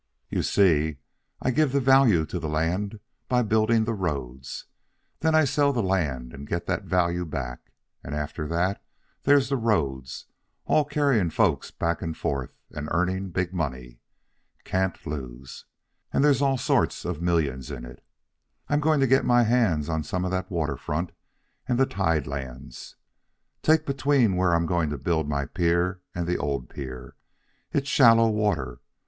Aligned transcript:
"You 0.29 0.41
see, 0.41 0.97
I 1.43 1.51
give 1.51 1.71
the 1.73 1.79
value 1.79 2.25
to 2.25 2.39
the 2.39 2.49
land 2.49 2.99
by 3.29 3.43
building 3.43 3.83
the 3.83 3.93
roads. 3.93 4.65
Then 5.19 5.35
I 5.35 5.45
sell 5.45 5.71
the 5.71 5.83
land 5.83 6.33
and 6.33 6.47
get 6.49 6.65
that 6.65 6.85
value 6.85 7.23
back, 7.23 7.71
and 8.03 8.15
after 8.15 8.47
that, 8.47 8.83
there's 9.25 9.49
the 9.49 9.57
roads, 9.57 10.25
all 10.65 10.85
carrying 10.85 11.29
folks 11.29 11.69
back 11.69 12.01
and 12.01 12.17
forth 12.17 12.49
and 12.71 12.89
earning 12.89 13.29
big 13.29 13.53
money. 13.53 13.99
Can't 14.63 15.05
lose. 15.05 15.65
And 16.11 16.23
there's 16.23 16.41
all 16.41 16.57
sorts 16.57 17.05
of 17.05 17.21
millions 17.21 17.69
in 17.69 17.85
it. 17.85 18.03
"I'm 18.69 18.79
going 18.79 19.01
to 19.01 19.05
get 19.07 19.23
my 19.23 19.43
hands 19.43 19.87
on 19.87 20.03
some 20.03 20.25
of 20.25 20.31
that 20.31 20.49
water 20.49 20.77
front 20.77 21.11
and 21.67 21.77
the 21.77 21.85
tide 21.85 22.25
lands. 22.25 22.95
Take 23.61 23.85
between 23.85 24.35
where 24.35 24.55
I'm 24.55 24.65
going 24.65 24.89
to 24.89 24.97
build 24.97 25.29
my 25.29 25.45
pier 25.45 26.01
and 26.15 26.25
the 26.25 26.39
old 26.39 26.69
pier. 26.69 27.17
It's 27.71 27.87
shallow 27.87 28.31
water. 28.31 28.79